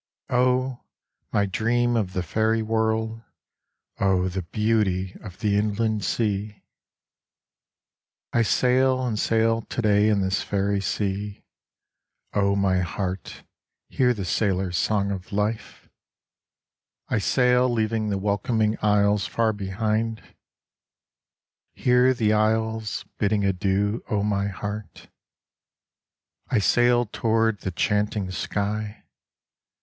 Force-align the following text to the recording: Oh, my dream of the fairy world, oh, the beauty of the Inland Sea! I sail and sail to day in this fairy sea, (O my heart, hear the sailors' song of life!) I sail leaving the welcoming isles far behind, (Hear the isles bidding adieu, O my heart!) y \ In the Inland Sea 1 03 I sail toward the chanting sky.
Oh, 0.31 0.83
my 1.31 1.45
dream 1.45 1.95
of 1.95 2.13
the 2.13 2.23
fairy 2.23 2.63
world, 2.63 3.21
oh, 3.99 4.29
the 4.29 4.41
beauty 4.41 5.15
of 5.23 5.41
the 5.41 5.55
Inland 5.57 6.03
Sea! 6.03 6.63
I 8.33 8.41
sail 8.41 9.05
and 9.05 9.19
sail 9.19 9.61
to 9.61 9.79
day 9.83 10.09
in 10.09 10.21
this 10.21 10.41
fairy 10.41 10.81
sea, 10.81 11.43
(O 12.33 12.55
my 12.55 12.79
heart, 12.79 13.43
hear 13.89 14.11
the 14.15 14.25
sailors' 14.25 14.75
song 14.75 15.11
of 15.11 15.31
life!) 15.31 15.87
I 17.09 17.19
sail 17.19 17.69
leaving 17.69 18.09
the 18.09 18.17
welcoming 18.17 18.77
isles 18.81 19.27
far 19.27 19.53
behind, 19.53 20.33
(Hear 21.75 22.15
the 22.15 22.33
isles 22.33 23.05
bidding 23.19 23.45
adieu, 23.45 24.03
O 24.09 24.23
my 24.23 24.47
heart!) 24.47 24.95
y 24.99 25.07
\ 25.07 26.53
In 26.53 26.55
the 26.55 26.55
Inland 26.55 26.55
Sea 26.55 26.55
1 26.55 26.57
03 26.57 26.57
I 26.57 26.59
sail 26.59 27.05
toward 27.05 27.59
the 27.59 27.69
chanting 27.71 28.31
sky. 28.31 29.03